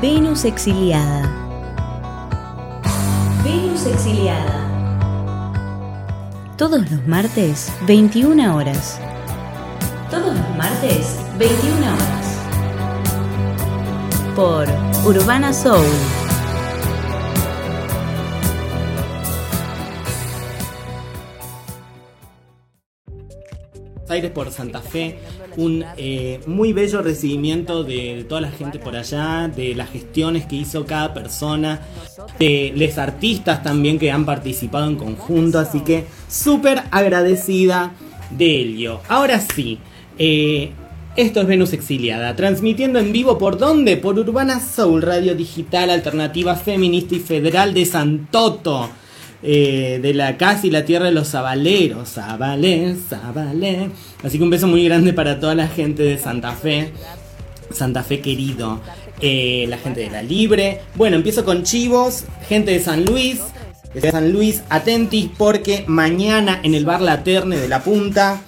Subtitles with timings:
[0.00, 1.28] Venus exiliada.
[3.42, 4.64] Venus exiliada.
[6.56, 9.00] Todos los martes, 21 horas.
[10.08, 12.38] Todos los martes, 21 horas.
[14.36, 14.68] Por
[15.04, 15.84] Urbana Soul.
[24.08, 25.18] Aires por Santa Fe,
[25.58, 30.54] un eh, muy bello recibimiento de toda la gente por allá, de las gestiones que
[30.54, 31.80] hizo cada persona,
[32.38, 37.92] de los artistas también que han participado en conjunto, así que súper agradecida
[38.30, 39.00] de Elio.
[39.08, 39.78] Ahora sí,
[40.16, 40.70] eh,
[41.16, 43.96] esto es Venus Exiliada, transmitiendo en vivo por dónde?
[43.96, 48.90] Por Urbana Soul, radio digital alternativa feminista y federal de Santoto.
[49.40, 52.08] Eh, de la casa y la tierra de los zabaleros.
[52.08, 53.90] Zabalé, Zabalé.
[54.22, 56.92] Así que un beso muy grande para toda la gente de Santa Fe.
[57.70, 58.80] Santa Fe querido.
[59.20, 60.80] Eh, la gente de la Libre.
[60.96, 62.24] Bueno, empiezo con chivos.
[62.48, 63.40] Gente de San Luis.
[63.94, 68.42] De San Luis, atentis porque mañana en el bar La Terne de La Punta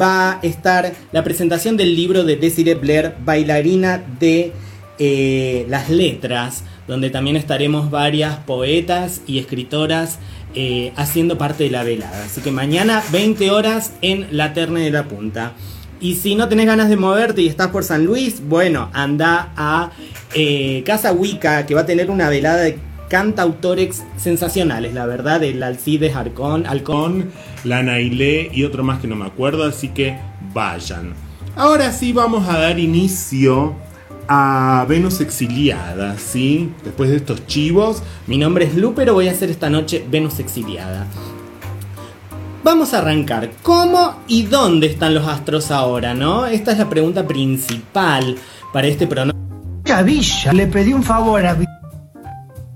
[0.00, 4.52] va a estar la presentación del libro de Desiree Blair, bailarina de
[4.98, 10.18] eh, las letras, donde también estaremos varias poetas y escritoras
[10.54, 12.24] eh, haciendo parte de la velada.
[12.24, 15.52] Así que mañana 20 horas en la Terne de la Punta.
[16.00, 19.92] Y si no tenés ganas de moverte y estás por San Luis, bueno, anda a
[20.34, 22.76] eh, Casa Wicca, que va a tener una velada de
[23.08, 27.30] cantautores sensacionales, la verdad, del Alcides Arcón, Alcón,
[27.62, 30.16] la Nailé y otro más que no me acuerdo, así que
[30.52, 31.14] vayan.
[31.54, 33.76] Ahora sí vamos a dar inicio
[34.28, 36.72] a Venus exiliada, ¿sí?
[36.84, 38.02] Después de estos chivos.
[38.26, 41.06] Mi nombre es Lu, pero voy a hacer esta noche Venus exiliada.
[42.64, 43.50] Vamos a arrancar.
[43.62, 46.46] ¿Cómo y dónde están los astros ahora, no?
[46.46, 48.36] Esta es la pregunta principal
[48.72, 49.42] para este pronóstico.
[50.04, 51.66] Villa, le pedí un favor a Esta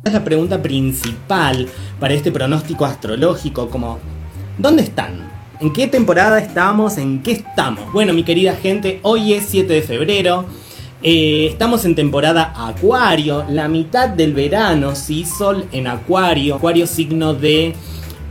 [0.05, 1.67] es la pregunta principal
[1.99, 3.99] para este pronóstico astrológico, como
[4.59, 5.27] ¿dónde están?
[5.61, 6.99] ¿En qué temporada estamos?
[6.99, 7.91] ¿En qué estamos?
[7.93, 10.45] Bueno, mi querida gente, hoy es 7 de febrero.
[11.03, 17.35] Eh, estamos en temporada Acuario, la mitad del verano, sí, Sol en Acuario, Acuario signo
[17.35, 17.75] de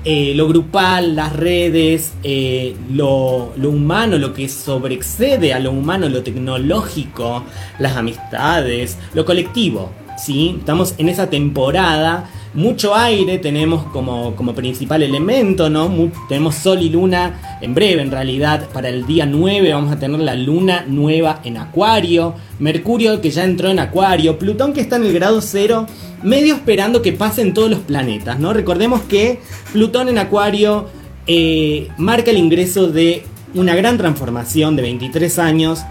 [0.04, 6.10] eh, lo grupal, las redes, eh, lo, lo, humano, lo que sobreexcede a lo humano,
[6.10, 7.44] lo tecnológico,
[7.78, 10.56] las amistades, lo colectivo, ¿sí?
[10.60, 15.92] Estamos en esa temporada mucho aire tenemos como, como principal elemento, ¿no?
[16.30, 20.20] tenemos Sol y Luna en breve, en realidad, para el día 9 vamos a tener
[20.22, 25.06] la Luna nueva en Acuario, Mercurio que ya entró en Acuario, Plutón que está en
[25.06, 25.86] el grado 0,
[26.24, 28.54] medio esperando que pasen todos los planetas, ¿no?
[28.54, 29.40] Recordemos que
[29.74, 30.88] Plutón en Acuario
[31.28, 33.24] eh, marca el ingreso de
[33.54, 35.84] una gran transformación de 23 años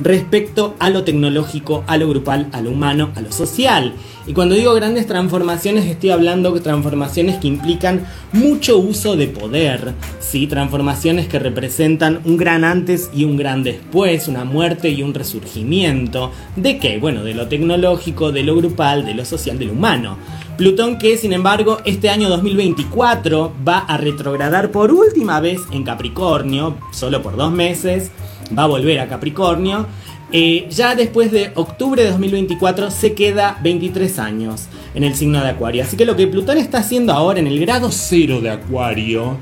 [0.00, 3.92] respecto a lo tecnológico, a lo grupal, a lo humano, a lo social.
[4.26, 9.94] Y cuando digo grandes transformaciones estoy hablando de transformaciones que implican mucho uso de poder,
[10.30, 10.46] ¿sí?
[10.46, 16.30] transformaciones que representan un gran antes y un gran después, una muerte y un resurgimiento.
[16.56, 16.98] ¿De qué?
[16.98, 20.16] Bueno, de lo tecnológico, de lo grupal, de lo social, de lo humano.
[20.56, 26.76] Plutón que sin embargo este año 2024 va a retrogradar por última vez en Capricornio,
[26.92, 28.10] solo por dos meses,
[28.56, 29.86] va a volver a Capricornio
[30.32, 35.48] eh, ya después de octubre de 2024 se queda 23 años en el signo de
[35.48, 35.82] Acuario.
[35.82, 39.38] Así que lo que Plutón está haciendo ahora en el grado cero de Acuario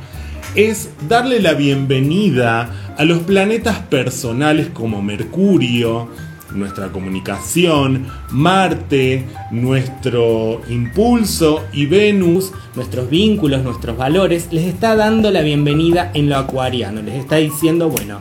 [0.55, 6.09] es darle la bienvenida a los planetas personales como Mercurio,
[6.55, 15.43] nuestra comunicación, Marte, nuestro impulso y Venus, nuestros vínculos, nuestros valores, les está dando la
[15.43, 17.03] bienvenida en lo acuariano.
[17.03, 18.21] Les está diciendo, bueno,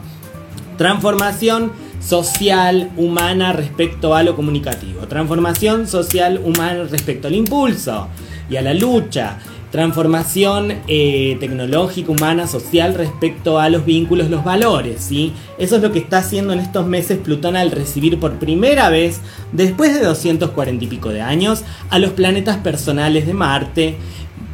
[0.78, 8.08] transformación social humana respecto a lo comunicativo, transformación social humana respecto al impulso
[8.50, 9.40] y a la lucha,
[9.72, 15.33] transformación eh, tecnológica, humana, social respecto a los vínculos, los valores, ¿sí?
[15.57, 19.22] Eso es lo que está haciendo en estos meses Plutón al recibir por primera vez,
[19.52, 23.97] después de 240 y pico de años, a los planetas personales de Marte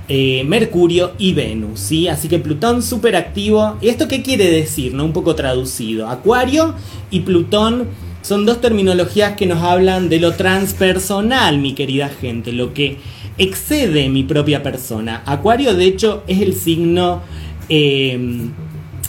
[0.10, 2.08] eh, Mercurio y Venus, ¿sí?
[2.10, 3.78] Así que Plutón súper activo.
[3.80, 4.94] ¿Y esto qué quiere decir?
[4.94, 5.06] ¿no?
[5.06, 6.10] Un poco traducido.
[6.10, 6.76] Acuario
[7.10, 7.88] y Plutón
[8.22, 12.98] son dos terminologías que nos hablan de lo transpersonal, mi querida gente, lo que
[13.38, 15.24] excede mi propia persona.
[15.26, 17.22] Acuario, de hecho, es el signo
[17.70, 18.52] em,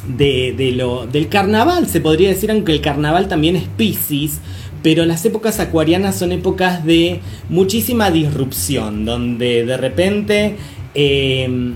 [0.08, 4.40] de, lo, del carnaval, se podría decir, aunque el carnaval también es Pisces
[4.82, 10.56] pero las épocas acuarianas son épocas de muchísima disrupción, donde de repente
[10.94, 11.74] Em,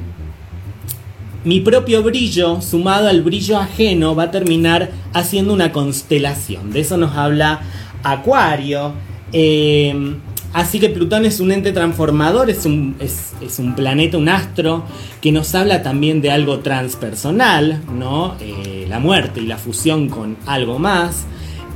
[1.44, 6.70] mi propio brillo, sumado al brillo ajeno, va a terminar haciendo una constelación.
[6.72, 7.60] De eso nos habla
[8.02, 8.92] Acuario.
[9.32, 10.16] Em,
[10.52, 14.84] Así que Plutón es un ente transformador, es un, es, un planeta, un astro,
[15.20, 18.34] que nos habla también de algo transpersonal, ¿no?
[18.40, 21.26] Eh, la muerte y la fusión con algo más.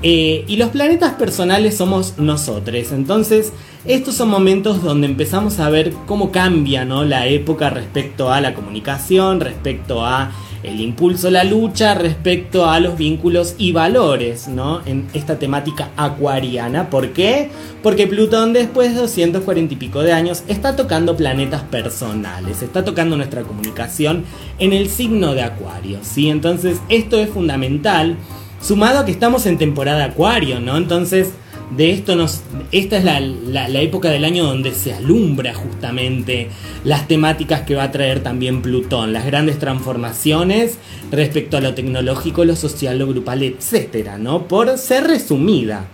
[0.02, 2.92] Eh, y los planetas personales somos nosotros.
[2.92, 3.52] Entonces,
[3.84, 9.40] estos son momentos donde empezamos a ver cómo cambia la época respecto a la comunicación,
[9.40, 10.32] respecto a
[10.62, 14.48] el impulso, la lucha, respecto a los vínculos y valores.
[14.86, 16.90] En esta temática acuariana.
[16.90, 17.50] ¿Por qué?
[17.82, 23.16] Porque Plutón después de 240 y pico de años está tocando planetas personales, está tocando
[23.16, 24.24] nuestra comunicación
[24.58, 26.28] en el signo de Acuario, ¿sí?
[26.28, 28.16] Entonces, esto es fundamental
[28.62, 30.76] Sumado a que estamos en temporada acuario, ¿no?
[30.76, 31.32] Entonces,
[31.76, 32.42] de esto nos.
[32.70, 36.48] Esta es la, época del año donde se alumbra justamente
[36.84, 40.78] las temáticas que va a traer también Plutón, las grandes transformaciones
[41.10, 44.46] respecto a lo tecnológico, lo social, lo grupal, etcétera, ¿no?
[44.46, 45.86] Por ser resumida.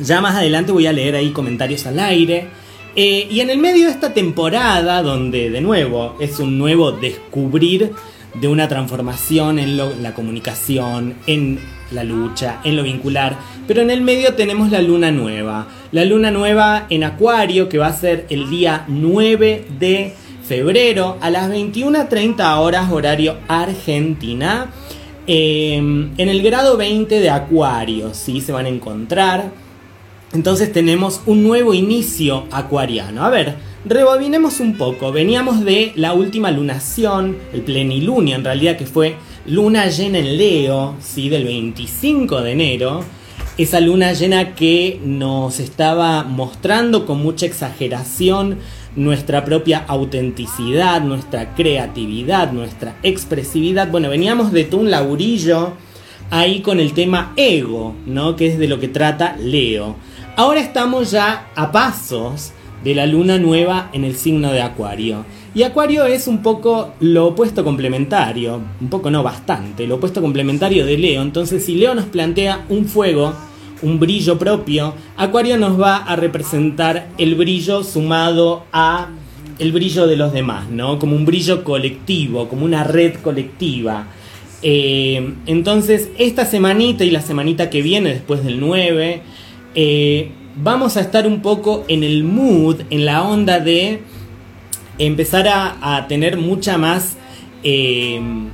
[0.00, 2.46] Ya más adelante voy a leer ahí comentarios al aire.
[2.94, 7.92] Eh, y en el medio de esta temporada, donde de nuevo es un nuevo descubrir
[8.34, 11.58] de una transformación en, la comunicación, en
[11.90, 13.36] la lucha, en lo vincular.
[13.66, 15.68] Pero en el medio tenemos la luna nueva.
[15.92, 20.14] La luna nueva en Acuario, que va a ser el día 9 de
[20.46, 24.70] febrero a las 21.30 horas horario Argentina.
[25.26, 28.40] Em, en el grado 20 de Acuario, ¿sí?
[28.40, 29.52] Se van a encontrar.
[30.32, 33.24] Entonces tenemos un nuevo inicio acuariano.
[33.24, 38.86] A ver, Rebobinemos un poco, veníamos de la última lunación, el plenilunio en realidad que
[38.86, 41.28] fue luna llena en Leo, ¿sí?
[41.28, 43.04] del 25 de enero,
[43.58, 48.58] esa luna llena que nos estaba mostrando con mucha exageración
[48.94, 53.90] nuestra propia autenticidad, nuestra creatividad, nuestra expresividad.
[53.90, 55.72] Bueno, veníamos de un laurillo
[56.30, 58.36] ahí con el tema ego, ¿no?
[58.36, 59.96] Que es de lo que trata Leo.
[60.36, 62.52] Ahora estamos ya a pasos
[62.84, 65.24] de la luna nueva en el signo de Acuario.
[65.54, 70.86] Y Acuario es un poco lo opuesto complementario, un poco no bastante, lo opuesto complementario
[70.86, 71.22] de Leo.
[71.22, 73.34] Entonces si Leo nos plantea un fuego,
[73.82, 79.08] un brillo propio, Acuario nos va a representar el brillo sumado a
[79.58, 80.98] el brillo de los demás, ¿no?
[80.98, 84.06] Como un brillo colectivo, como una red colectiva.
[84.62, 89.22] Eh, entonces, esta semanita y la semanita que viene después del 9,
[89.74, 94.02] eh, vamos a estar un poco en el mood, en la onda de
[94.98, 97.16] empezar a, tener mucha más...
[97.62, 98.48] Em,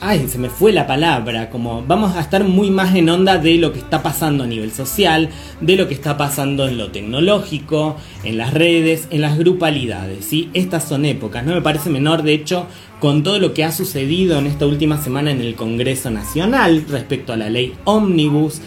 [0.00, 3.56] ay, se me fue la palabra, como vamos a estar muy más en onda de
[3.56, 5.30] lo que está pasando a nivel social,
[5.60, 10.50] de lo que está pasando en lo tecnológico, en las redes, en las grupalidades, ¿sí?
[10.54, 12.66] Estas son épocas, no me parece menor, de hecho,
[13.00, 17.32] con todo lo que ha sucedido en esta última semana en el Congreso Nacional respecto
[17.32, 18.60] a la ley Omnibus,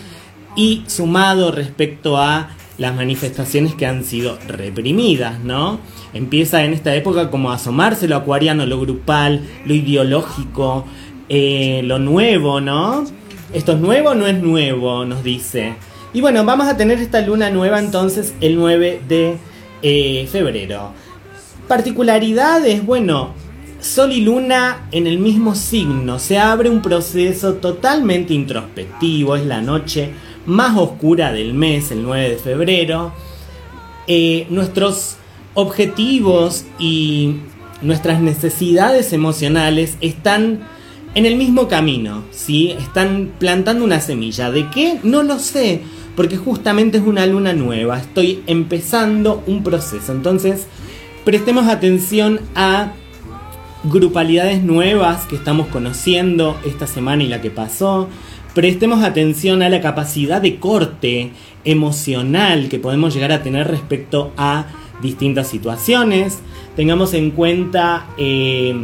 [0.55, 5.79] y sumado respecto a las manifestaciones que han sido reprimidas, ¿no?
[6.13, 10.85] Empieza en esta época como a asomarse lo acuariano, lo grupal, lo ideológico,
[11.29, 13.05] eh, lo nuevo, ¿no?
[13.53, 15.75] Esto es nuevo no es nuevo, nos dice.
[16.13, 19.37] Y bueno, vamos a tener esta luna nueva entonces el 9 de
[19.81, 20.93] eh, febrero.
[21.67, 23.33] Particularidades, bueno,
[23.79, 29.61] Sol y Luna en el mismo signo, se abre un proceso totalmente introspectivo, es la
[29.61, 30.11] noche
[30.45, 33.13] más oscura del mes, el 9 de febrero.
[34.07, 35.17] Eh, nuestros
[35.53, 37.35] objetivos y
[37.81, 40.61] nuestras necesidades emocionales están
[41.13, 42.71] en el mismo camino, ¿sí?
[42.71, 44.51] Están plantando una semilla.
[44.51, 44.99] ¿De qué?
[45.03, 45.81] No lo sé,
[46.15, 50.11] porque justamente es una luna nueva, estoy empezando un proceso.
[50.11, 50.67] Entonces,
[51.25, 52.93] prestemos atención a
[53.83, 58.07] grupalidades nuevas que estamos conociendo esta semana y la que pasó,
[58.53, 61.31] prestemos atención a la capacidad de corte
[61.63, 64.65] emocional que podemos llegar a tener respecto a
[65.01, 66.39] distintas situaciones,
[66.75, 68.75] tengamos en cuenta eh,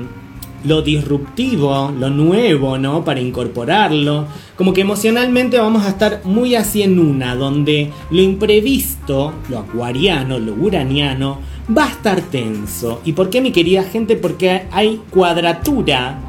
[0.64, 3.04] lo disruptivo, lo nuevo, ¿no?
[3.04, 4.26] Para incorporarlo.
[4.56, 10.40] Como que emocionalmente vamos a estar muy así en una, donde lo imprevisto, lo acuariano,
[10.40, 11.40] lo uraniano,
[11.76, 13.02] va a estar tenso.
[13.06, 14.16] ¿Y por qué, mi querida gente?
[14.16, 16.27] Porque hay cuadratura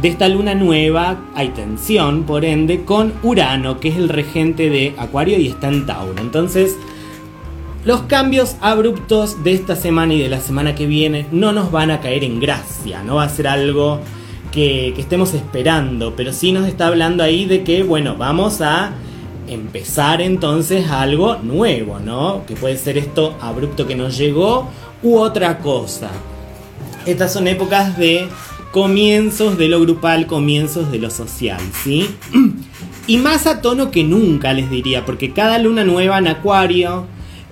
[0.00, 4.94] de esta luna nueva hay tensión, por ende, con Urano, que es el regente de
[4.96, 6.20] Acuario y está en Tauro.
[6.20, 6.76] Entonces,
[7.84, 11.90] los cambios abruptos de esta semana y de la semana que viene no nos van
[11.90, 14.00] a caer en gracia, no va a ser algo
[14.52, 18.92] que, estemos esperando, pero sí nos está hablando ahí de que, bueno, vamos a
[19.48, 22.44] empezar entonces algo nuevo, ¿no?
[22.46, 24.68] Que puede ser esto abrupto que nos llegó
[25.02, 26.10] u otra cosa.
[27.06, 28.28] Estas son épocas de
[28.72, 32.06] comienzos de lo grupal, comienzos de lo social, ¿sí?
[33.06, 37.06] Y más a tono que nunca, les diría, porque cada luna nueva en Acuario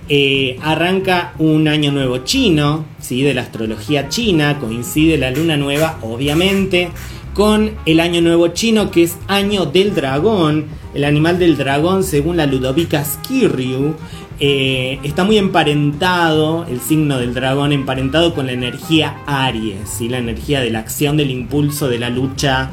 [0.09, 3.23] Eh, arranca un año nuevo chino, ¿sí?
[3.23, 6.91] de la astrología china, coincide la luna nueva, obviamente,
[7.33, 12.37] con el año nuevo chino, que es año del dragón, el animal del dragón, según
[12.37, 13.95] la Ludovica Skirryu.
[14.39, 20.09] Eh, está muy emparentado, el signo del dragón, emparentado con la energía Aries, ¿sí?
[20.09, 22.69] la energía de la acción, del impulso, de la lucha.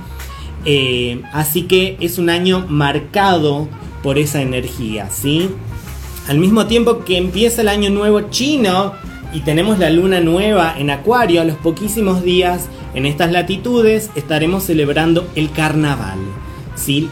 [0.66, 3.68] Eh, así que es un año marcado
[4.02, 5.48] por esa energía, ¿sí?
[6.28, 8.92] Al mismo tiempo que empieza el año nuevo chino
[9.32, 14.64] y tenemos la luna nueva en Acuario, a los poquísimos días en estas latitudes estaremos
[14.64, 16.18] celebrando el carnaval.
[16.76, 17.08] ¿sí?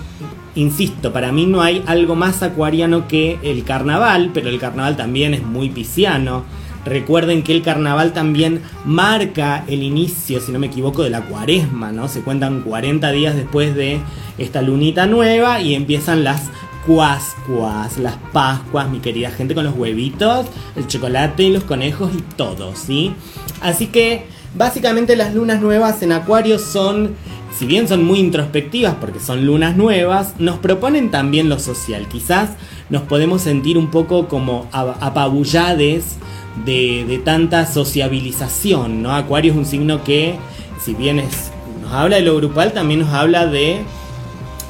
[0.54, 5.32] Insisto, para mí no hay algo más acuariano que el carnaval, pero el carnaval también
[5.32, 6.44] es muy pisciano.
[6.84, 11.92] Recuerden que el carnaval también marca el inicio, si no me equivoco, de la cuaresma,
[11.92, 12.08] ¿no?
[12.08, 14.00] Se cuentan 40 días después de
[14.36, 16.50] esta lunita nueva y empiezan las
[16.86, 22.22] cuascuas, las pascuas, mi querida gente, con los huevitos, el chocolate y los conejos y
[22.36, 23.12] todo, ¿sí?
[23.60, 27.14] Así que básicamente las lunas nuevas en Acuario son,
[27.56, 32.08] si bien son muy introspectivas porque son lunas nuevas, nos proponen también lo social.
[32.08, 32.50] Quizás
[32.90, 36.16] nos podemos sentir un poco como apabullades
[36.64, 39.14] de, de tanta sociabilización, ¿no?
[39.14, 40.36] Acuario es un signo que,
[40.84, 43.82] si bien es, nos habla de lo grupal, también nos habla de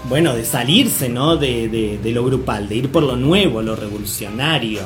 [0.08, 1.36] bueno, de salirse, ¿no?
[1.36, 4.80] De, lo grupal, de ir por lo nuevo, lo revolucionario.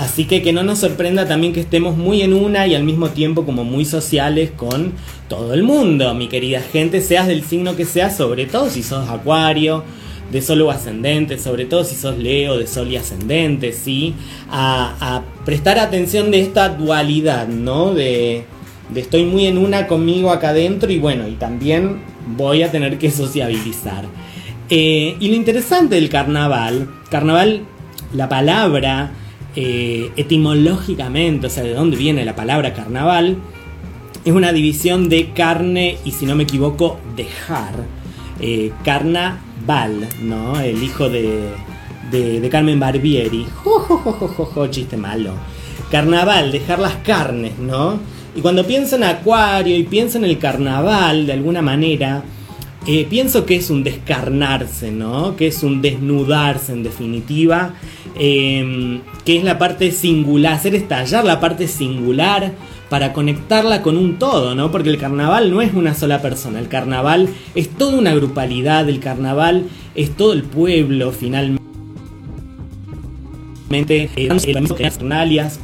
[0.00, 3.10] Así que que no nos sorprenda también que estemos muy en una y al mismo
[3.10, 4.94] tiempo como muy sociales con
[5.28, 9.10] todo el mundo, mi querida gente, seas del signo que seas, sobre todo si sos
[9.10, 9.84] acuario,
[10.32, 14.14] de sol o ascendente, sobre todo si sos leo, de sol y ascendente, ¿sí?
[14.50, 17.92] A, prestar atención de esta dualidad, ¿no?
[17.92, 18.44] De,
[18.88, 22.00] de estoy muy en una conmigo acá adentro y bueno, y también
[22.38, 24.06] voy a tener que sociabilizar.
[24.70, 27.64] Eh, y lo interesante del carnaval, carnaval,
[28.14, 29.12] la palabra
[29.56, 33.38] eh, etimológicamente, o sea, de dónde viene la palabra carnaval,
[34.24, 37.74] es una división de carne y si no me equivoco, dejar.
[38.42, 40.58] Eh, carnaval, ¿no?
[40.60, 41.50] El hijo de,
[42.10, 43.46] de, Carmen Barbieri.
[43.62, 45.32] Jo, chiste malo.
[45.90, 47.98] Carnaval, dejar las carnes, ¿no?
[48.34, 52.22] Y cuando pienso en Acuario y pienso en el carnaval, de alguna manera,
[52.86, 55.36] eh, pienso que es un descarnarse, ¿no?
[55.36, 57.74] Que es un desnudarse en definitiva,
[58.18, 62.52] em, que es la parte singular, hacer estallar la parte singular
[62.88, 64.70] para conectarla con un todo, ¿no?
[64.72, 68.98] Porque el carnaval no es una sola persona, el carnaval es toda una grupalidad, el
[68.98, 71.60] carnaval es todo el pueblo finalmente.
[73.70, 74.28] Eh,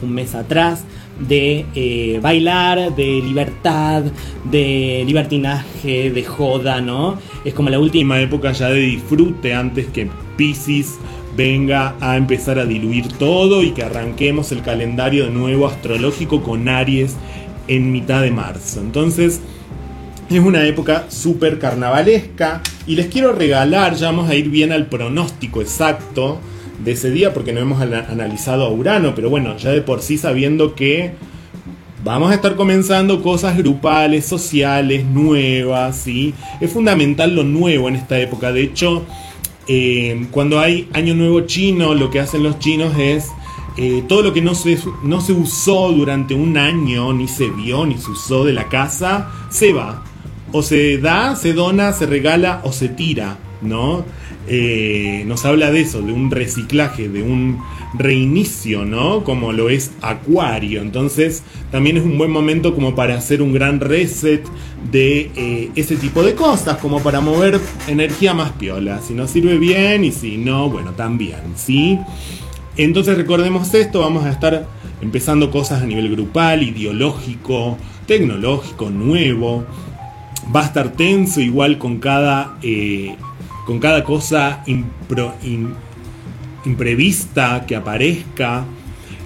[0.02, 0.84] un mes atrás,
[1.18, 4.04] de eh, bailar, de libertad,
[4.44, 7.18] de libertinaje, de joda, ¿no?
[7.44, 10.98] Es como la última época ya de disfrute antes que Pisces
[11.36, 16.68] venga a empezar a diluir todo y que arranquemos el calendario de nuevo astrológico con
[16.68, 17.16] Aries
[17.68, 18.80] en mitad de marzo.
[18.80, 19.40] Entonces,
[20.30, 24.86] es una época súper carnavalesca y les quiero regalar, ya vamos a ir bien al
[24.86, 26.40] pronóstico exacto
[26.78, 30.18] de ese día porque no hemos analizado a Urano, pero bueno, ya de por sí
[30.18, 31.12] sabiendo que
[32.04, 36.34] vamos a estar comenzando cosas grupales, sociales, nuevas, ¿sí?
[36.60, 39.04] Es fundamental lo nuevo en esta época, de hecho,
[39.68, 43.28] eh, cuando hay Año Nuevo chino, lo que hacen los chinos es...
[43.78, 47.84] Eh, todo lo que no se, no se usó durante un año, ni se vio,
[47.84, 50.02] ni se usó de la casa, se va.
[50.50, 54.02] O se da, se dona, se regala o se tira, ¿no?
[54.48, 57.60] Eh, nos habla de eso, de un reciclaje, de un
[57.94, 59.24] reinicio, ¿no?
[59.24, 60.82] Como lo es Acuario.
[60.82, 64.44] Entonces, también es un buen momento como para hacer un gran reset
[64.90, 69.00] de eh, ese tipo de cosas, como para mover energía más piola.
[69.00, 71.98] Si nos sirve bien y si no, bueno, también, ¿sí?
[72.76, 74.66] Entonces recordemos esto, vamos a estar
[75.00, 79.64] empezando cosas a nivel grupal, ideológico, tecnológico, nuevo.
[80.54, 83.16] Va a estar tenso igual con cada eh,
[83.66, 84.64] con cada cosa
[86.64, 88.64] imprevista que aparezca,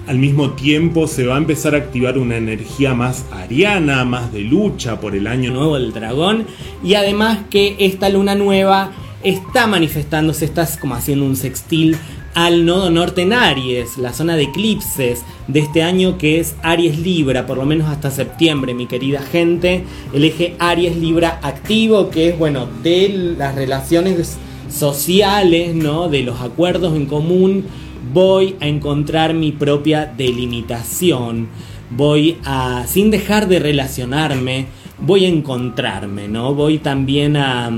[0.09, 4.41] al mismo tiempo se va a empezar a activar una energía más ariana, más de
[4.41, 6.47] lucha por el año nuevo del dragón.
[6.83, 8.93] Y además que esta luna nueva
[9.23, 11.97] está manifestándose, está como haciendo un sextil
[12.35, 16.99] al nodo norte en Aries, la zona de eclipses de este año que es Aries
[16.99, 19.85] Libra, por lo menos hasta septiembre, mi querida gente.
[20.13, 24.39] El eje Aries Libra activo, que es bueno, de las relaciones
[24.71, 26.09] sociales, ¿no?
[26.09, 27.65] De los acuerdos en común,
[28.13, 31.49] voy a encontrar mi propia delimitación.
[31.91, 34.67] Voy a, sin dejar de relacionarme,
[35.01, 36.55] voy a encontrarme, ¿no?
[36.55, 37.69] Voy también a,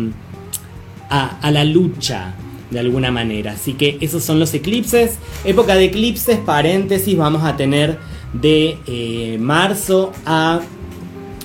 [1.08, 2.34] a, a la lucha
[2.72, 3.52] de alguna manera.
[3.52, 5.18] Así que esos son los eclipses.
[5.44, 7.98] Época de eclipses, paréntesis, vamos a tener
[8.32, 10.60] de eh, marzo a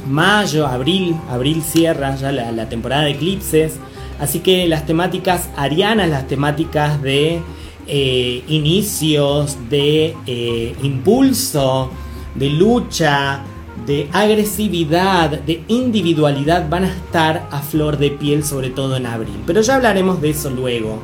[0.08, 3.74] mayo, abril, abril cierra ya la, temporada de eclipses.
[4.20, 7.42] Así que las temáticas arianas, las temáticas de
[7.88, 11.92] eh, inicios, de eh, impulso,
[12.36, 13.44] de lucha,
[13.86, 19.38] de agresividad, de individualidad van a estar a flor de piel, sobre todo en abril.
[19.46, 21.00] Pero ya hablaremos de eso luego.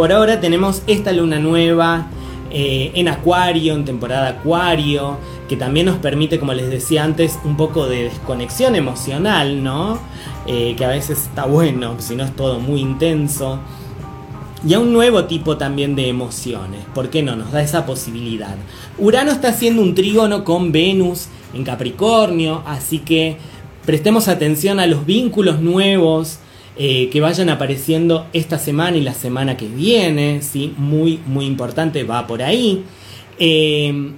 [0.00, 2.06] Por ahora tenemos esta luna nueva
[2.50, 7.58] eh, en Acuario, en temporada Acuario, que también nos permite, como les decía antes, un
[7.58, 9.98] poco de desconexión emocional, ¿no?
[10.46, 13.58] Eh, que a veces está bueno, si no es todo muy intenso.
[14.66, 16.80] Y a un nuevo tipo también de emociones.
[16.94, 17.36] ¿Por qué no?
[17.36, 18.56] Nos da esa posibilidad.
[18.96, 23.36] Urano está haciendo un trígono con Venus en Capricornio, así que
[23.84, 26.38] prestemos atención a los vínculos nuevos
[26.82, 30.72] eh, que vayan apareciendo esta semana y la semana que viene, ¿sí?
[30.78, 32.84] Muy, muy importante, va por ahí.
[33.38, 34.12] Eh,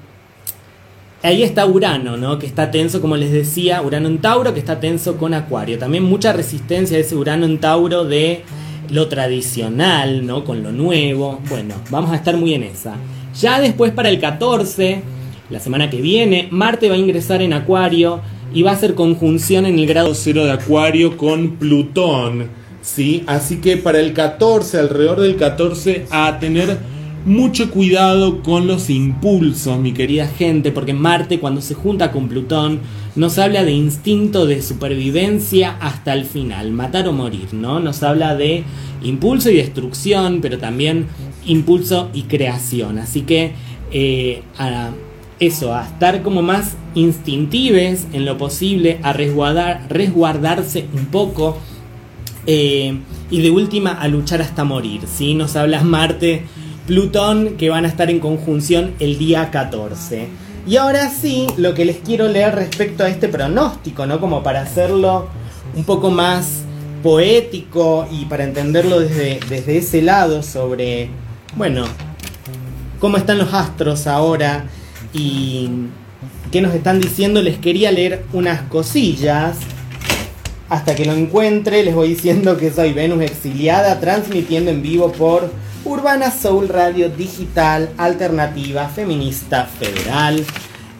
[1.24, 2.38] ahí está Urano, ¿no?
[2.38, 5.76] Que está tenso, como les decía, Urano en Tauro, que está tenso con Acuario.
[5.76, 8.44] También mucha resistencia a ese Urano en Tauro de
[8.90, 10.44] lo tradicional, ¿no?
[10.44, 11.40] Con lo nuevo.
[11.48, 12.94] Bueno, vamos a estar muy en esa.
[13.40, 15.02] Ya después para el 14,
[15.50, 18.20] la semana que viene, Marte va a ingresar en Acuario
[18.54, 22.48] y va a hacer conjunción en el grado 0 de Acuario con Plutón.
[22.82, 23.22] ¿sí?
[23.26, 26.78] Así que para el 14, alrededor del 14, a tener
[27.24, 32.80] mucho cuidado con los impulsos, mi querida gente, porque Marte cuando se junta con Plutón
[33.14, 37.78] nos habla de instinto de supervivencia hasta el final, matar o morir, ¿no?
[37.78, 38.64] Nos habla de
[39.04, 41.06] impulso y destrucción, pero también
[41.46, 42.98] impulso y creación.
[42.98, 43.52] Así que
[43.92, 44.42] eh,
[45.46, 51.58] eso, a estar como más instintives en lo posible, a resguardar, resguardarse un poco.
[52.46, 52.98] Eh,
[53.30, 55.02] y de última a luchar hasta morir.
[55.06, 55.34] ¿sí?
[55.34, 56.44] Nos habla Marte
[56.86, 60.28] Plutón que van a estar en conjunción el día 14.
[60.66, 64.20] Y ahora sí, lo que les quiero leer respecto a este pronóstico, ¿no?
[64.20, 65.28] Como para hacerlo
[65.74, 66.62] un poco más
[67.02, 71.08] poético y para entenderlo desde, desde ese lado sobre,
[71.56, 71.84] bueno,
[73.00, 74.66] cómo están los astros ahora
[75.12, 75.68] y
[76.50, 77.42] qué nos están diciendo.
[77.42, 79.56] Les quería leer unas cosillas.
[80.68, 85.50] Hasta que lo encuentre, les voy diciendo que soy Venus exiliada, transmitiendo en vivo por
[85.84, 90.42] Urbana Soul Radio Digital, Alternativa, Feminista, Federal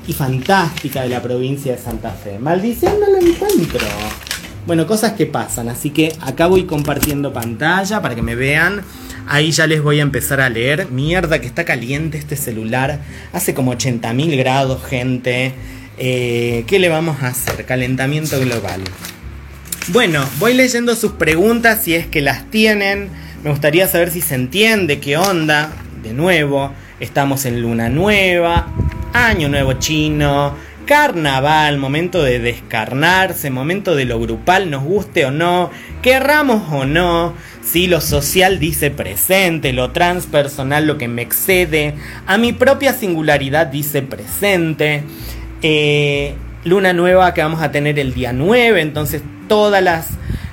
[0.06, 2.38] y Fantástica de la provincia de Santa Fe.
[2.38, 3.86] Maldición no lo encuentro.
[4.66, 8.82] Bueno, cosas que pasan, así que acá voy compartiendo pantalla para que me vean.
[9.28, 10.88] Ahí ya les voy a empezar a leer.
[10.90, 13.00] Mierda que está caliente este celular.
[13.32, 15.52] Hace como 80.000 grados, gente.
[15.98, 17.64] Eh, ¿Qué le vamos a hacer?
[17.64, 18.80] Calentamiento global.
[19.88, 23.08] Bueno, voy leyendo sus preguntas si es que las tienen.
[23.42, 25.72] Me gustaría saber si se entiende qué onda.
[26.02, 28.68] De nuevo, estamos en luna nueva,
[29.12, 30.54] año nuevo chino,
[30.86, 37.34] carnaval, momento de descarnarse, momento de lo grupal, nos guste o no, querramos o no.
[37.62, 41.94] Si lo social dice presente, lo transpersonal, lo que me excede,
[42.26, 45.04] a mi propia singularidad dice presente.
[45.62, 50.08] Eh, luna nueva que vamos a tener el día 9, entonces todas las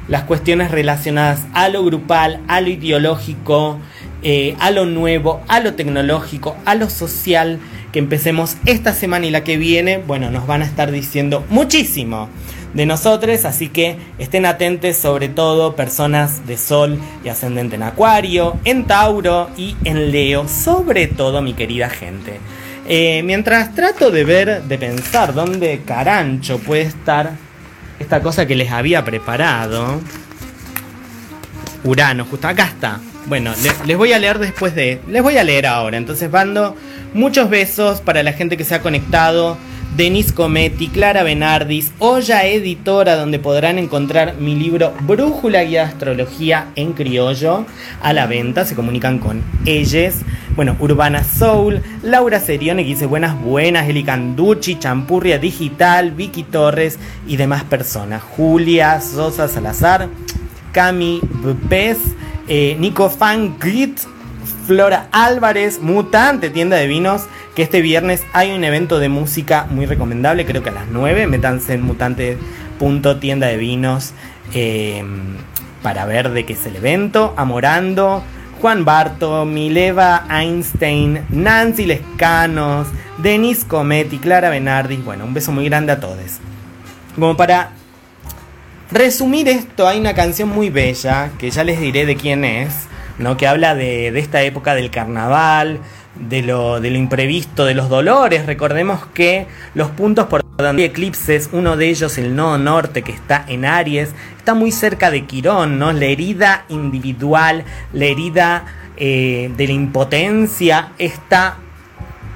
[0.09, 3.77] las cuestiones relacionadas a lo grupal, a lo ideológico,
[4.23, 7.59] eh, a lo nuevo, a lo tecnológico, a lo social,
[7.93, 12.29] que empecemos esta semana y la que viene, bueno, nos van a estar diciendo muchísimo
[12.73, 18.57] de nosotros, así que estén atentos sobre todo personas de Sol y ascendente en Acuario,
[18.65, 22.39] en Tauro y en Leo, sobre todo mi querida gente.
[22.87, 27.33] Eh, mientras trato de ver, de pensar dónde carancho puede estar
[27.99, 30.01] esta cosa que les había preparado.
[31.83, 32.99] Urano, justo acá está.
[33.27, 33.53] Bueno,
[33.85, 35.01] les, voy a leer después de...
[35.07, 35.97] Les voy a leer ahora.
[35.97, 36.75] Entonces mando
[37.13, 39.57] muchos besos para la gente que se ha conectado.
[39.95, 46.93] Denis Cometti, Clara Benardis, Olla Editora, donde podrán encontrar mi libro Brújula y Astrología en
[46.93, 47.65] Criollo
[48.01, 48.65] a la venta.
[48.65, 50.15] Se comunican con ellos.
[50.55, 56.99] Bueno, Urbana Soul, Laura Serione, que dice buenas, buenas, Eli Canducci, Champurria Digital, Vicky Torres
[57.27, 58.21] y demás personas.
[58.21, 60.07] Julia Sosa Salazar,
[60.71, 61.19] Cami
[61.67, 61.97] Pez,
[62.47, 63.99] eh, Nico Fan Grit,
[64.69, 67.23] Flora Álvarez, Mutante, tienda de vinos,
[67.55, 71.25] que este viernes hay un evento de música muy recomendable, creo que a las 9,
[71.25, 74.13] métanse en mutante.tienda de vinos
[74.53, 75.03] eh,
[75.81, 78.23] para ver de qué es el evento, Amorando,
[78.61, 85.03] Juan Barto, Mileva Einstein, Nancy Lescanos, Denis Cometti, Clara Benardis.
[85.03, 86.37] Bueno, un beso muy grande a todos.
[87.15, 87.71] Como para
[88.91, 92.88] resumir esto, hay una canción muy bella que ya les diré de quién es.
[93.19, 93.37] ¿No?
[93.37, 95.79] que habla de, de esta época del carnaval,
[96.15, 98.45] de lo, de lo imprevisto, de los dolores.
[98.45, 103.11] Recordemos que los puntos por donde hay eclipses, uno de ellos, el nodo norte, que
[103.11, 105.93] está en Aries, está muy cerca de Quirón, ¿no?
[105.93, 108.65] La herida individual, la herida
[108.97, 111.57] eh, de la impotencia está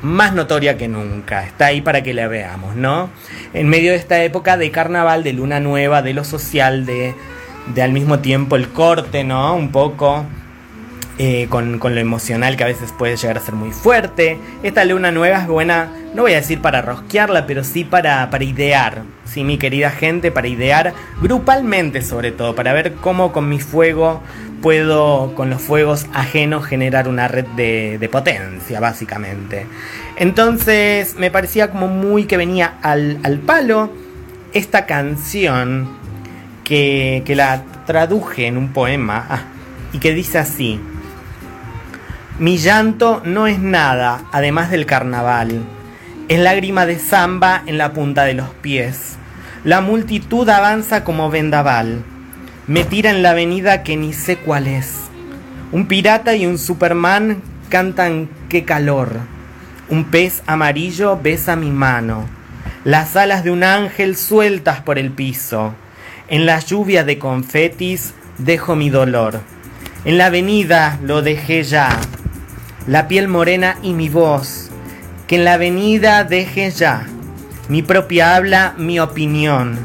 [0.01, 1.43] más notoria que nunca.
[1.43, 3.09] Está ahí para que la veamos, ¿no?
[3.53, 7.15] En medio de esta época de carnaval, de luna nueva, de lo social, de,
[7.73, 9.55] de al mismo tiempo el corte, ¿no?
[9.55, 10.25] Un poco
[11.19, 14.39] eh, con, lo emocional que a veces puede llegar a ser muy fuerte.
[14.63, 18.43] Esta luna nueva es buena, no voy a decir para rosquearla, pero sí para, para
[18.43, 23.59] idear, sí, mi querida gente, para idear grupalmente sobre todo, para ver cómo con mi
[23.59, 24.23] fuego
[24.63, 29.67] puedo con los fuegos ajenos generar una red de, potencia, básicamente.
[30.15, 33.91] Entonces me parecía como muy que venía al, palo
[34.53, 35.89] esta canción
[36.63, 39.43] que, que, la traduje en un poema ah,
[39.91, 40.79] y que dice así.
[42.39, 45.61] Mi llanto no es nada, además del carnaval.
[46.29, 49.17] Es lágrima de samba en la punta de los pies.
[49.63, 52.03] La multitud avanza como vendaval.
[52.65, 54.95] Me tira en la avenida que ni sé cuál es.
[55.71, 59.19] Un pirata y un Superman cantan qué calor.
[59.87, 62.27] Un pez amarillo besa mi mano.
[62.83, 65.75] Las alas de un ángel sueltas por el piso.
[66.29, 69.39] En la lluvia de confetis dejo mi dolor.
[70.03, 71.99] En la avenida lo dejé ya
[72.87, 74.69] la piel morena y mi voz,
[75.27, 77.07] que en la avenida deje ya
[77.69, 79.79] mi propia habla, mi opinión,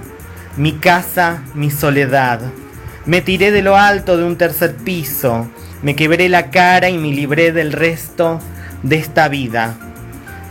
[0.57, 2.41] mi casa, mi soledad.
[3.07, 5.49] Me tiré de lo alto de un tercer piso,
[5.83, 8.41] me quebré la cara y me libré del resto
[8.83, 9.77] de esta vida.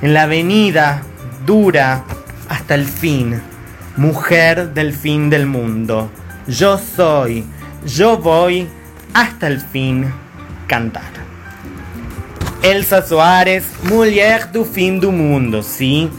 [0.01, 1.03] En la avenida,
[1.45, 2.05] dura
[2.47, 3.41] hasta el fin,
[3.97, 6.09] mujer del fin del mundo.
[6.47, 7.43] Yo soy,
[7.85, 8.69] yo voy
[9.13, 10.07] hasta el fin
[10.65, 11.26] cantar.
[12.63, 16.09] Elsa Soares, Mujer du fin du mundo, ¿sí?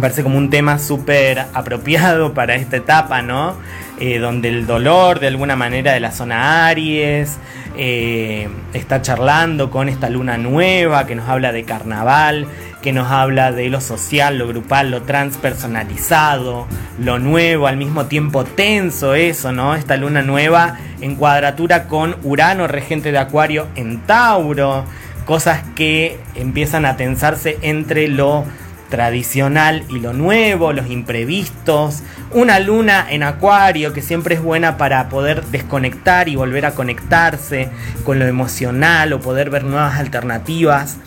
[0.00, 3.56] Parece como un tema súper apropiado para esta etapa, ¿no?
[3.98, 7.38] Eh, donde el dolor de alguna manera de la zona Aries
[7.76, 12.46] eh, está charlando con esta luna nueva que nos habla de carnaval,
[12.82, 16.66] que nos habla de lo social, lo grupal, lo transpersonalizado,
[16.98, 19.74] lo nuevo, al mismo tiempo tenso eso, ¿no?
[19.74, 24.84] Esta luna nueva en cuadratura con Urano, regente de Acuario en Tauro
[25.32, 28.44] cosas que empiezan a tensarse entre lo
[28.90, 35.08] tradicional y lo nuevo, los imprevistos, una luna en acuario que siempre es buena para
[35.08, 37.70] poder desconectar y volver a conectarse
[38.04, 40.98] con lo emocional o poder ver nuevas alternativas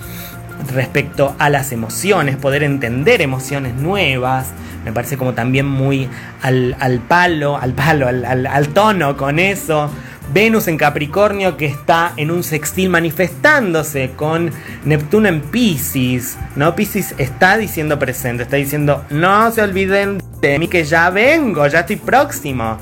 [0.73, 4.47] respecto a las emociones, poder entender emociones nuevas,
[4.85, 6.09] me parece como también muy
[6.41, 9.91] al, palo, al palo, al, tono con eso,
[10.33, 14.51] Venus en Capricornio que está en un sextil manifestándose con
[14.83, 16.75] Neptuno en Pisces, ¿no?
[16.75, 21.81] Pisces está diciendo presente, está diciendo, no se olviden de mí que ya vengo, ya
[21.81, 22.77] estoy próximo.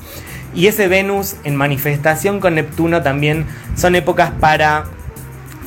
[0.56, 4.86] Y ese Venus en manifestación con Neptuno también son épocas para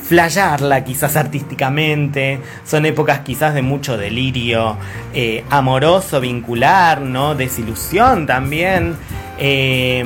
[0.07, 4.77] flayarla quizás artísticamente, son épocas quizás de mucho delirio
[5.13, 7.35] eh, amoroso, vincular, ¿no?
[7.35, 8.95] Desilusión también.
[9.37, 10.05] Eh,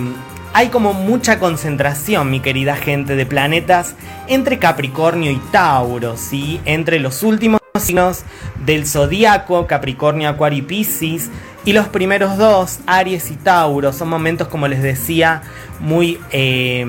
[0.54, 3.96] hay como mucha concentración, mi querida gente, de planetas
[4.28, 6.60] entre Capricornio y Tauro, ¿sí?
[6.66, 8.24] Entre los últimos signos
[8.66, 11.30] del zodiaco, Capricornio, Acuario y Piscis,
[11.64, 15.42] y los primeros dos, Aries y Tauro, son momentos, como les decía,
[15.80, 16.86] muy, eh,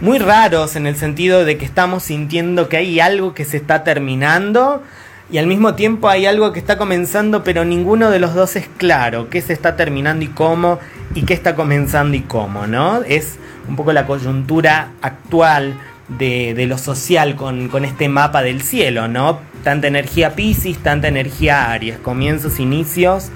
[0.00, 3.84] muy raros en el sentido de que estamos sintiendo que hay algo que se está
[3.84, 4.82] terminando
[5.30, 8.68] y al mismo tiempo hay algo que está comenzando, pero ninguno de los dos es
[8.76, 10.78] claro qué se está terminando y cómo,
[11.14, 13.02] y qué está comenzando y cómo, ¿no?
[13.02, 13.36] Es
[13.68, 15.74] un poco la coyuntura actual
[16.08, 19.40] de, lo social con, con, este mapa del cielo, ¿no?
[19.64, 23.30] Tanta energía Pisces, tanta energía Aries, comienzos, inicios.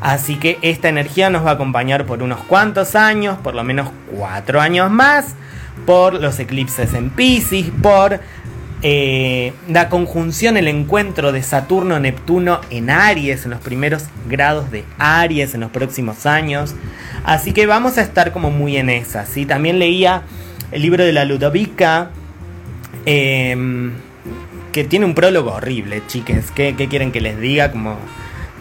[0.00, 3.90] Así que esta energía nos va a acompañar por unos cuantos años, por lo menos
[4.16, 5.34] cuatro años más,
[5.86, 8.20] por los eclipses en Pisces, por
[8.84, 15.54] eh, la conjunción, el encuentro de Saturno-Neptuno en Aries, en los primeros grados de Aries
[15.54, 16.74] en los próximos años.
[17.24, 19.24] Así que vamos a estar como muy en esa.
[19.24, 19.46] ¿sí?
[19.46, 20.22] También leía
[20.72, 22.10] el libro de la Ludovica,
[23.06, 23.92] em,
[24.72, 26.50] que tiene un prólogo horrible, chiques.
[26.50, 27.70] ¿Qué, quieren que les diga?
[27.70, 27.98] Como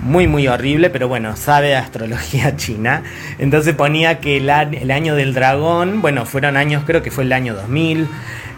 [0.01, 3.03] muy muy horrible, pero bueno, sabe de astrología china.
[3.37, 7.53] Entonces ponía que el, año del dragón, bueno, fueron años, creo que fue el año
[7.53, 8.07] 2000,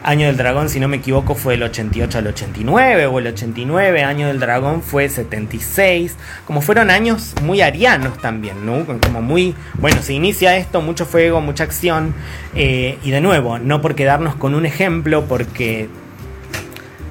[0.06, 4.04] Año del Dragón, si no me equivoco, fue el 88 al 89, o el 89,
[4.04, 6.18] Año del Dragón fue 76.
[6.46, 8.86] Como fueron años muy arianos también, ¿no?
[8.86, 12.14] Como muy, bueno, se inicia esto, mucho fuego, mucha acción.
[12.54, 15.88] Eh, y de nuevo, no por quedarnos con un ejemplo, porque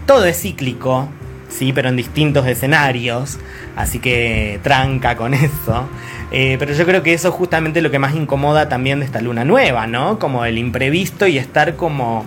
[0.05, 1.09] todo es cíclico,
[1.53, 3.38] sí, pero en distintos escenarios.
[3.77, 5.88] Así que tranca con eso.
[6.31, 9.21] Eh, pero yo creo que eso es justamente lo que más incomoda también de esta
[9.21, 10.19] luna nueva, ¿no?
[10.19, 12.25] Como el imprevisto y estar como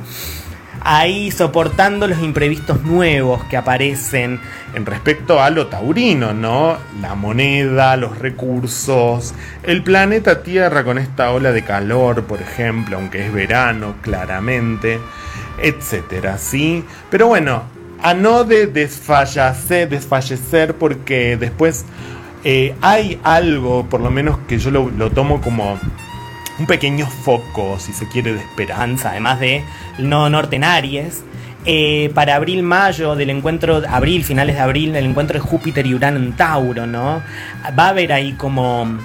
[0.86, 4.40] ahí soportando los imprevistos nuevos que aparecen.
[4.76, 6.78] En respecto a lo taurino, ¿no?
[7.02, 9.34] La moneda, los recursos,
[9.64, 15.00] el planeta Tierra con esta ola de calor, por ejemplo, aunque es verano, claramente,
[15.58, 16.84] etcétera, ¿sí?
[17.10, 17.64] Pero bueno,
[18.01, 21.86] a no de desfallecer, desfallecer porque después
[22.43, 25.79] eh, hay algo, por lo menos que yo lo, lo tomo como
[26.58, 29.63] un pequeño foco, si se quiere, de esperanza, además de
[29.97, 31.23] no norte en Aries.
[31.67, 36.17] Eh, para abril-mayo del encuentro, abril, finales de abril, del encuentro de Júpiter y Urano
[36.19, 37.23] en Tauro, ¿no?
[37.77, 38.99] Va a haber ahí como,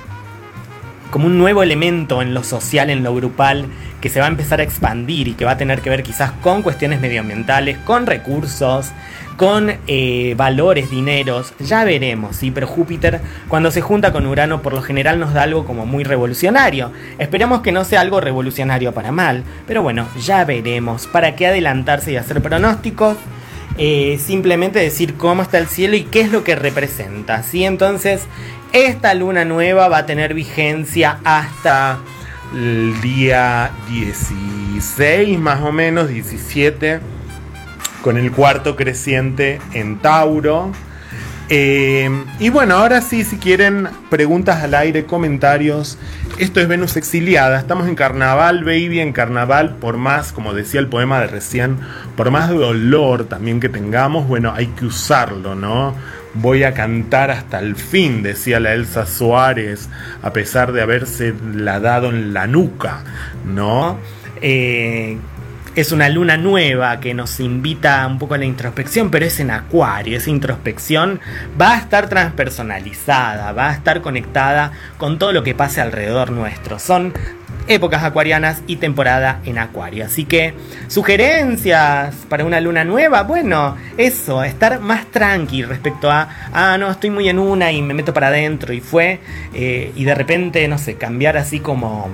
[1.11, 3.67] como un nuevo elemento en lo social, en lo grupal,
[4.01, 6.33] que se va a empezar a expandir y que va a tener que ver quizás
[6.43, 8.93] con cuestiones medioambientales, con recursos,
[9.37, 12.51] con eh, valores, dineros, ya veremos, ¿sí?
[12.51, 16.05] Pero Júpiter cuando se junta con Urano por lo general nos da algo como muy
[16.05, 16.93] revolucionario.
[17.19, 21.07] Esperamos que no sea algo revolucionario para mal, pero bueno, ya veremos.
[21.07, 23.17] ¿Para qué adelantarse y hacer pronósticos?
[23.79, 27.65] Eh, simplemente decir cómo está el cielo y qué es lo que representa, ¿sí?
[27.65, 28.23] Entonces,
[28.73, 31.99] esta luna nueva va a tener vigencia hasta
[32.55, 37.01] el día 16 más o menos, 17
[38.03, 40.73] con el cuarto creciente en Tauro.
[41.49, 45.99] Eh, y bueno, ahora sí, si quieren preguntas al aire, comentarios.
[46.41, 47.59] Esto es Venus exiliada.
[47.59, 49.77] Estamos en carnaval, baby, en carnaval.
[49.77, 51.77] Por más, como decía el poema de recién,
[52.17, 55.95] por más dolor también que tengamos, bueno, hay que usarlo, ¿no?
[56.33, 59.91] Voy a cantar hasta el fin, decía la Elsa Suárez,
[60.23, 63.05] a pesar de haberse la dado en la nuca,
[63.45, 63.99] ¿no?
[64.41, 65.19] Eh,
[65.77, 69.51] es una luna nueva que nos invita un poco a la introspección, pero es en
[69.51, 70.17] Acuario.
[70.17, 71.21] Esa introspección
[71.61, 76.79] va a estar transpersonalizada, va a estar conectada con todo lo que pase alrededor nuestro.
[76.79, 77.15] Son
[77.69, 80.05] épocas acuarianas y temporada en Acuario.
[80.05, 80.55] Así que,
[80.89, 87.11] sugerencias para una luna nueva, bueno, eso, estar más tranqui respecto a, ah, no, estoy
[87.11, 89.21] muy en una y me meto para adentro y fue,
[89.55, 92.11] eh, y de repente, no sé, cambiar así como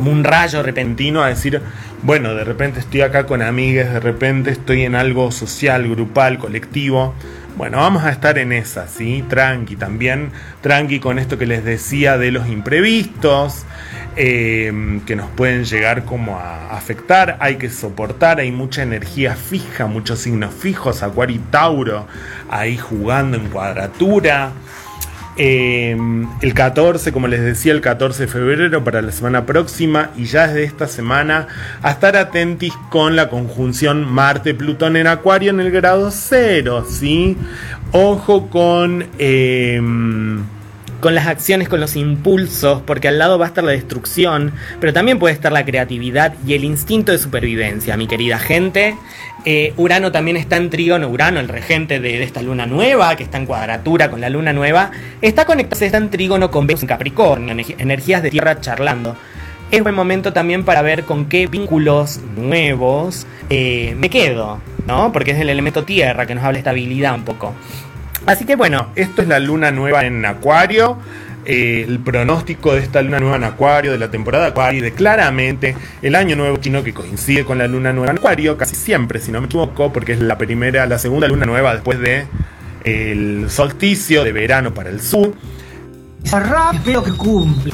[0.00, 1.60] como un rayo repentino a decir,
[2.02, 7.14] bueno, de repente estoy acá con amigas, de repente estoy en algo social, grupal, colectivo.
[7.56, 9.22] Bueno, vamos a estar en esa, ¿sí?
[9.28, 10.30] Tranqui también,
[10.62, 13.66] tranqui con esto que les decía de los imprevistos,
[14.16, 19.86] eh, que nos pueden llegar como a afectar, hay que soportar, hay mucha energía fija,
[19.86, 22.06] muchos signos fijos, Acuario y Tauro,
[22.48, 24.52] ahí jugando en cuadratura.
[25.42, 30.26] Em, el 14, como les decía, el 14 de febrero para la semana próxima y
[30.26, 31.48] ya desde esta semana
[31.80, 37.38] a estar atentis con la conjunción Marte-Plutón en Acuario en el grado 0, ¿sí?
[37.92, 39.06] Ojo con...
[39.18, 40.44] Em,
[41.00, 44.92] con las acciones, con los impulsos, porque al lado va a estar la destrucción, pero
[44.92, 48.96] también puede estar la creatividad y el instinto de supervivencia, mi querida gente.
[49.44, 53.38] Eh, Urano también está en trígono, Urano, el regente de, esta luna nueva, que está
[53.38, 54.90] en cuadratura con la luna nueva,
[55.22, 59.16] está conectado, está en trígono con Venus en Capricornio, energías de tierra charlando.
[59.70, 65.12] Es buen momento también para ver con qué vínculos nuevos eh, me quedo, ¿no?
[65.12, 67.54] Porque es el elemento tierra que nos habla de estabilidad un poco.
[68.26, 70.98] Así que bueno, esto es la luna nueva en Acuario.
[71.46, 75.74] Eh, el pronóstico de esta luna nueva en Acuario, de la temporada Acuario, de claramente
[76.02, 79.32] el año nuevo chino que coincide con la luna nueva en Acuario, casi siempre, si
[79.32, 82.26] no me equivoco, porque es la primera, la segunda luna nueva después de
[82.84, 85.34] el solsticio de verano para el sur.
[86.30, 87.72] Rápido que cumple.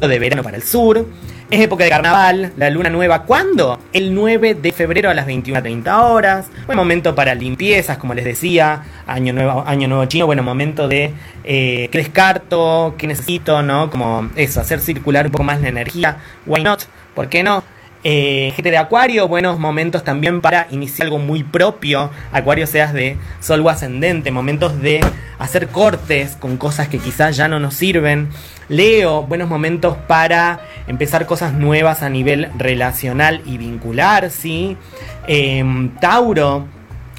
[0.00, 1.06] De verano para el sur.
[1.50, 3.24] Es época de carnaval, la luna nueva.
[3.24, 3.80] ¿Cuándo?
[3.92, 6.48] El 9 de febrero a las 21.30 horas.
[6.66, 8.84] Buen momento para limpiezas, como les decía.
[9.08, 10.26] Año nuevo, año nuevo chino.
[10.26, 13.90] Bueno, momento de eh, qué descarto, qué necesito, ¿no?
[13.90, 16.18] Como eso, hacer circular un poco más la energía.
[16.46, 16.82] Why not?
[17.16, 17.64] ¿Por qué no?
[18.02, 22.10] Eh, gente de Acuario, buenos momentos también para iniciar algo muy propio.
[22.32, 25.00] Acuario seas de sol o ascendente, momentos de
[25.38, 28.30] hacer cortes con cosas que quizás ya no nos sirven.
[28.68, 34.78] Leo, buenos momentos para empezar cosas nuevas a nivel relacional y vincular, ¿sí?
[35.26, 36.66] Em, Tauro,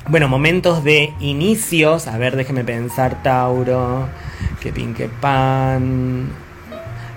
[0.08, 2.08] bueno, momentos de inicios.
[2.08, 4.08] A ver, déjeme pensar, Tauro.
[4.60, 6.30] Que pin, que pan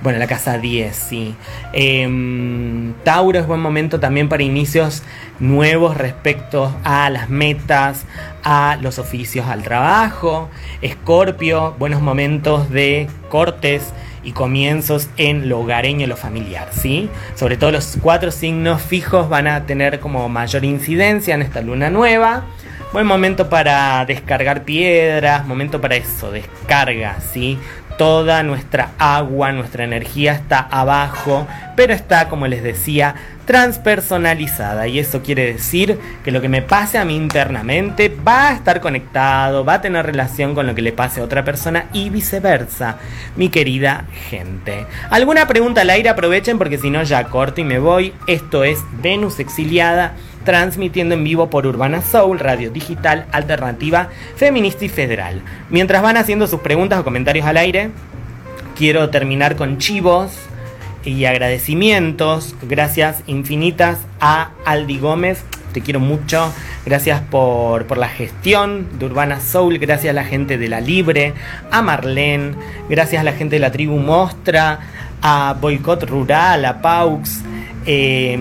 [0.05, 1.35] Bueno, la casa 10, sí.
[1.73, 5.03] Em, Tauro es buen momento también para inicios
[5.41, 8.05] nuevos respecto a las metas,
[8.43, 10.51] a los oficios, al trabajo.
[10.83, 17.09] Escorpio, buenos momentos de cortes y comienzos en lo hogareño, lo familiar, ¿sí?
[17.35, 21.89] Sobre todo los cuatro signos fijos van a tener como mayor incidencia en esta luna
[21.89, 22.45] nueva.
[22.93, 27.59] Buen momento para descargar piedras, momento para eso, descarga, ¿sí?
[27.99, 33.15] Toda nuestra agua, nuestra energía está abajo, pero está, como les decía,
[33.47, 34.89] transpersonalizada.
[34.89, 38.81] Y eso quiere decir que lo que me pase a mí internamente va a estar
[38.81, 42.97] conectado, va a tener relación con lo que le pase a otra persona y viceversa,
[43.37, 44.87] mi querida gente.
[45.11, 46.09] ¿Alguna pregunta al aire?
[46.09, 48.13] Aprovechen porque si no ya corto y me voy.
[48.27, 54.89] Esto es Venus exiliada transmitiendo en vivo por Urbana Soul, radio digital, alternativa, feminista y
[54.89, 55.43] federal.
[55.71, 57.91] Mientras van haciendo sus preguntas o comentarios al aire,
[58.77, 60.33] quiero terminar con chivos
[61.05, 62.55] y agradecimientos.
[62.63, 65.45] Gracias infinitas a Aldi Gómez.
[65.73, 66.53] Te quiero mucho.
[66.87, 69.79] Gracias por, por la gestión de Urbana Soul.
[69.79, 71.35] Gracias a la gente de La Libre.
[71.71, 72.55] A Marlene.
[72.89, 74.79] Gracias a la gente de la tribu Mostra.
[75.21, 76.65] A Boicot Rural.
[76.65, 77.43] A Paux.
[77.87, 78.39] Eh,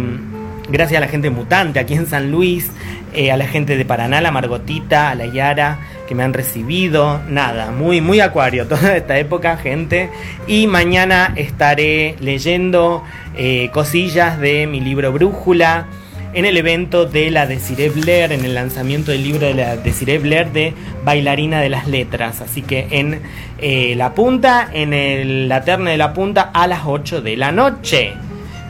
[0.70, 2.72] Gracias a la gente mutante aquí en San Luis,
[3.14, 7.20] eh, a la gente de Paraná, la Margotita, a la Yara, que me han recibido.
[7.28, 10.10] Nada, muy, muy acuario toda esta época, gente.
[10.48, 13.04] Y mañana estaré leyendo
[13.36, 15.88] eh, cosillas de mi libro Brújula
[16.34, 20.18] en el evento de la Desiree Blair, en el lanzamiento del libro de la Desiree
[20.18, 20.74] Blair de
[21.04, 22.40] Bailarina de las Letras.
[22.42, 23.22] Así que en
[23.60, 28.14] eh, la punta, en la terna de la punta a las 8 de la noche.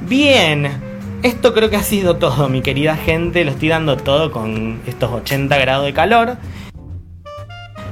[0.02, 0.93] Bien.
[1.24, 3.46] Esto creo que ha sido todo, mi querida gente.
[3.46, 6.36] Lo estoy dando todo con estos 80 grados de calor.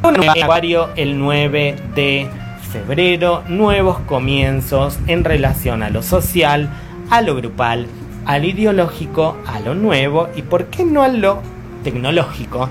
[0.04, 2.28] Un acuario el 9 de
[2.74, 3.44] febrero.
[3.48, 6.70] Nuevos comienzos en relación a lo social,
[7.10, 7.88] a lo grupal,
[8.26, 11.42] al ideológico, a lo nuevo y, ¿por qué no a lo
[11.86, 12.70] tecnológico?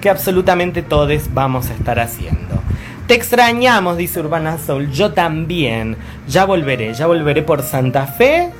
[0.00, 2.60] Que absolutamente todos vamos a estar haciendo.
[3.06, 4.90] Te extrañamos, dice Urbana Soul.
[4.90, 5.96] Yo también.
[6.26, 8.50] Ya volveré, ya volveré por Santa Fe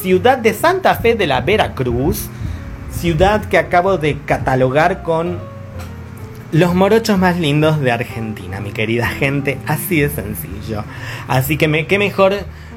[0.00, 2.28] ciudad de Santa Fe de la Veracruz,
[2.92, 5.38] ciudad que acabo de catalogar con
[6.52, 10.84] los morochos más lindos de Argentina, mi querida gente, así de sencillo.
[11.26, 12.34] Así que me, qué mejor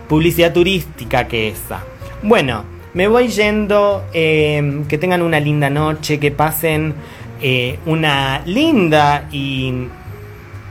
[0.10, 1.84] publicidad turística que esa.
[2.24, 6.94] Bueno, me voy yendo, em, que tengan una linda noche, que pasen
[7.42, 9.88] eh, una linda y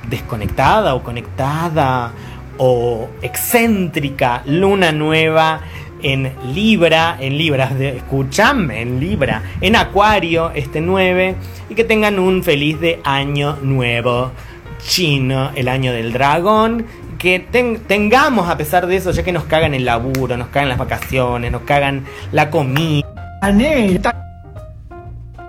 [0.08, 2.12] desconectada o conectada
[2.58, 5.62] o excéntrica luna nueva
[6.02, 11.34] en Libra, en Libra, escuchame, en Libra, en Acuario este 9
[11.68, 14.32] y que tengan un feliz de año nuevo
[14.78, 16.86] chino, el año del dragón,
[17.18, 17.38] que
[17.86, 21.52] tengamos a pesar de eso, ya que nos cagan el laburo, nos cagan las vacaciones,
[21.52, 23.06] nos cagan la comida.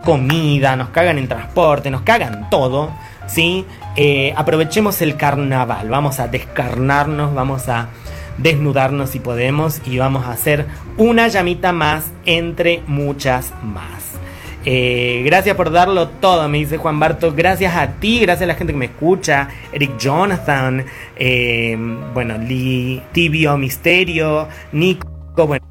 [0.03, 2.91] Comida, nos cagan el transporte, nos cagan todo,
[3.27, 3.65] ¿sí?
[3.95, 7.89] Eh, aprovechemos el carnaval, vamos a descarnarnos, vamos a
[8.41, 10.65] desnudarnos si podemos y vamos a hacer
[10.97, 14.11] una llamita más entre muchas más.
[14.63, 17.33] Eh, gracias por darlo todo, me dice Juan Barto.
[17.35, 19.47] Gracias a ti, gracias a la gente que me escucha.
[19.71, 21.75] Eric Jonathan, eh,
[22.13, 25.07] bueno, Lee, Tibio Misterio, Nico,
[25.47, 25.65] bueno.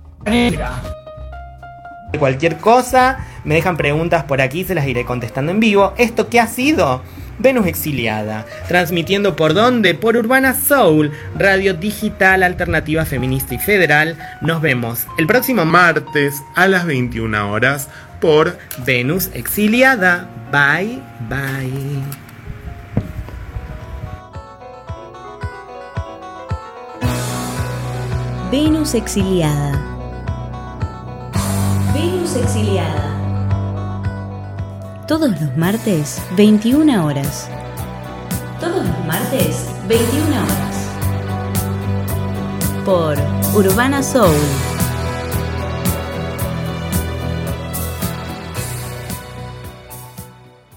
[2.18, 5.94] Cualquier cosa, me dejan preguntas por aquí, se las iré contestando en vivo.
[5.96, 7.02] ¿Esto qué ha sido?
[7.40, 9.94] Venus Exiliada, transmitiendo por dónde?
[9.94, 14.16] Por Urbana Soul, radio digital alternativa feminista y federal.
[14.42, 17.88] Nos vemos el próximo martes a las 21 horas
[18.20, 20.28] por Venus Exiliada.
[20.52, 22.02] Bye, bye.
[28.50, 29.80] Venus Exiliada.
[31.94, 33.19] Venus Exiliada
[35.10, 37.48] todos los martes, 21 horas.
[38.60, 40.86] Todos los martes, 21 horas.
[42.84, 43.18] Por
[43.56, 44.79] Urbana Soul